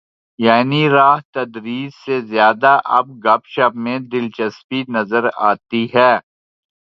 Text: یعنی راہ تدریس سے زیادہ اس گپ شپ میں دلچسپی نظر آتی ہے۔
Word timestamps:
یعنی 0.39 0.81
راہ 0.89 1.19
تدریس 1.33 1.93
سے 2.05 2.15
زیادہ 2.31 2.73
اس 2.89 3.07
گپ 3.25 3.41
شپ 3.53 3.73
میں 3.83 3.97
دلچسپی 4.11 4.79
نظر 4.95 5.23
آتی 5.49 5.83
ہے۔ 5.95 6.11